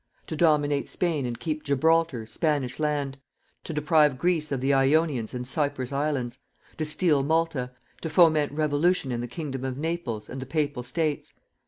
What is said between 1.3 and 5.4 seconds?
keep Gibraltar, Spanish land? to deprive Greece of the Ionians